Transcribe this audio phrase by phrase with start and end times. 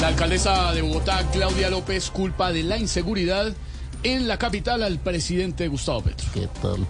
[0.00, 3.52] La alcaldesa de Bogotá, Claudia López, culpa de la inseguridad
[4.04, 6.28] en la capital al presidente Gustavo Petro.
[6.32, 6.86] ¿Qué tal?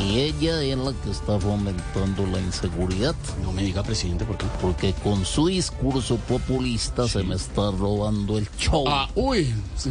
[0.00, 3.14] Y ella es la que está fomentando la inseguridad.
[3.42, 4.46] No me diga presidente, ¿por qué?
[4.62, 8.84] Porque con su discurso populista se me está robando el show.
[8.88, 9.52] Ah, uy.
[9.76, 9.90] Sí.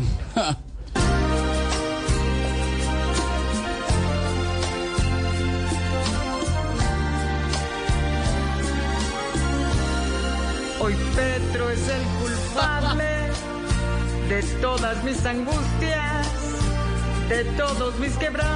[10.82, 12.39] Hoy Petro es el culpable
[14.30, 16.28] de todas mis angustias,
[17.28, 18.48] de todos mis quebrantos.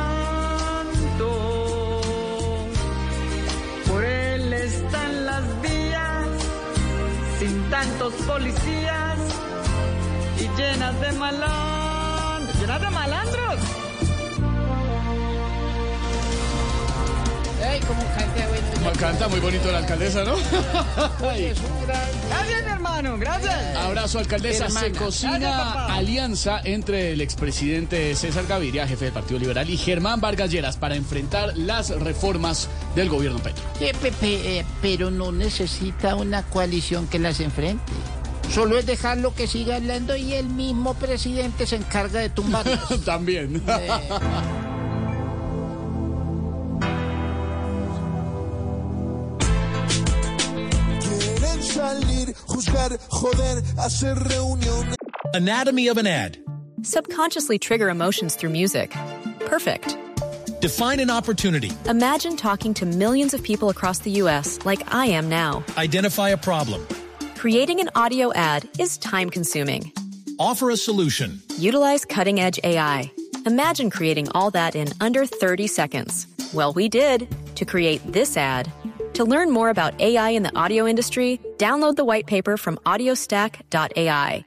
[3.87, 6.27] Por él están las vías,
[7.39, 9.17] sin tantos policías
[10.39, 11.82] y llenas de malandros.
[18.91, 20.35] Canta, muy bonito la alcaldesa, ¿no?
[21.29, 21.45] Ay.
[21.45, 22.01] Es un gran...
[22.29, 23.75] Gracias, mi hermano, gracias.
[23.75, 24.69] Abrazo, alcaldesa.
[24.69, 30.21] Se cocina Gracias, alianza entre el expresidente César Gaviria, jefe del Partido Liberal, y Germán
[30.21, 33.63] Vargas Lleras para enfrentar las reformas del gobierno Petro.
[33.79, 37.91] Eh, eh, pero no necesita una coalición que las enfrente.
[38.51, 42.81] Solo es dejarlo que siga hablando y el mismo presidente se encarga de tumbarlas.
[43.05, 43.61] También.
[43.61, 44.62] Quieren
[52.83, 54.95] salir, joder, hacer reuniones.
[55.33, 56.37] Anatomy of an ad.
[56.83, 58.91] Subconsciously trigger emotions through music.
[59.45, 59.97] Perfect.
[60.61, 61.71] Define an opportunity.
[61.85, 64.59] Imagine talking to millions of people across the U.S.
[64.65, 65.63] like I am now.
[65.77, 66.85] Identify a problem.
[67.35, 69.91] Creating an audio ad is time consuming.
[70.39, 71.41] Offer a solution.
[71.57, 73.11] Utilize cutting edge AI.
[73.45, 76.27] Imagine creating all that in under 30 seconds.
[76.53, 78.71] Well, we did to create this ad.
[79.13, 84.45] To learn more about AI in the audio industry, download the white paper from audiostack.ai.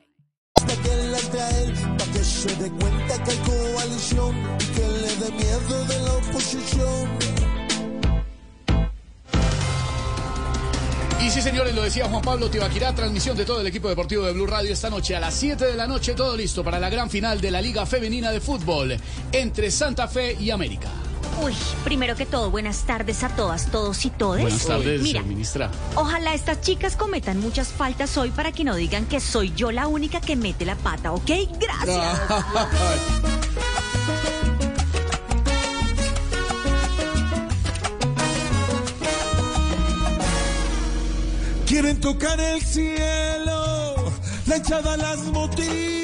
[11.20, 14.32] Y sí, señores, lo decía Juan Pablo Tibaquirá, transmisión de todo el equipo deportivo de
[14.32, 17.08] Blue Radio esta noche a las 7 de la noche, todo listo para la gran
[17.08, 18.96] final de la Liga Femenina de Fútbol
[19.30, 21.05] entre Santa Fe y América.
[21.42, 21.54] Uy,
[21.84, 24.42] primero que todo, buenas tardes a todas, todos y todes.
[24.42, 25.70] Buenas tardes, Mira, ministra.
[25.94, 29.86] ojalá estas chicas cometan muchas faltas hoy para que no digan que soy yo la
[29.86, 31.30] única que mete la pata, ¿ok?
[31.60, 32.20] Gracias.
[41.66, 43.94] Quieren tocar el cielo,
[44.46, 45.95] la hinchada las motiva.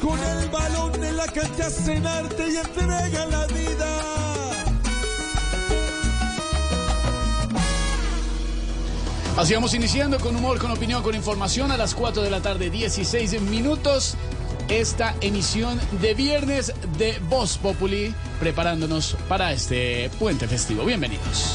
[0.00, 4.00] Con el balón en la cancha hacen y entregan la vida.
[9.36, 12.70] Así vamos iniciando con humor, con opinión, con información a las 4 de la tarde,
[12.70, 14.16] 16 minutos.
[14.68, 20.86] Esta emisión de viernes de Voz Populi, preparándonos para este puente festivo.
[20.86, 21.54] Bienvenidos.